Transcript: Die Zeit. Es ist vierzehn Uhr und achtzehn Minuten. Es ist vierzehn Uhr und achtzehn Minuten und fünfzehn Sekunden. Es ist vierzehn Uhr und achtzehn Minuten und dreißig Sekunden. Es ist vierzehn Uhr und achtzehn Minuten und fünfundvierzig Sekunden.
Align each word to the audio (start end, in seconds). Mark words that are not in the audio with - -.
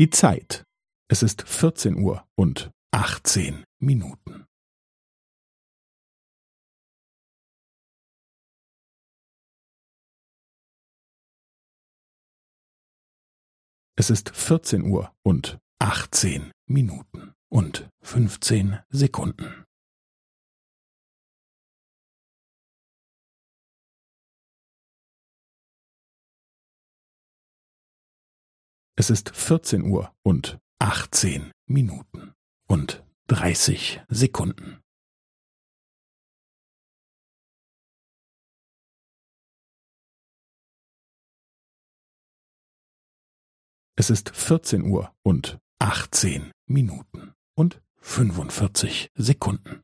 Die 0.00 0.08
Zeit. 0.08 0.64
Es 1.10 1.22
ist 1.22 1.42
vierzehn 1.42 2.02
Uhr 2.02 2.26
und 2.34 2.70
achtzehn 2.90 3.64
Minuten. 3.80 4.46
Es 13.94 14.08
ist 14.08 14.30
vierzehn 14.30 14.90
Uhr 14.90 15.14
und 15.22 15.58
achtzehn 15.78 16.50
Minuten 16.66 17.34
und 17.50 17.86
fünfzehn 18.00 18.78
Sekunden. 18.88 19.59
Es 29.00 29.08
ist 29.08 29.34
vierzehn 29.34 29.84
Uhr 29.84 30.14
und 30.22 30.58
achtzehn 30.78 31.52
Minuten 31.64 32.34
und 32.68 33.02
dreißig 33.28 34.02
Sekunden. 34.10 34.82
Es 43.96 44.10
ist 44.10 44.36
vierzehn 44.36 44.82
Uhr 44.82 45.16
und 45.22 45.58
achtzehn 45.78 46.52
Minuten 46.66 47.32
und 47.54 47.80
fünfundvierzig 48.02 49.10
Sekunden. 49.14 49.82